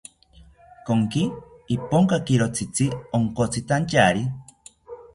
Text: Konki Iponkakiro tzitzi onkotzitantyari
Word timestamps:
Konki 0.87 1.25
Iponkakiro 1.77 2.49
tzitzi 2.57 2.91
onkotzitantyari 3.19 4.29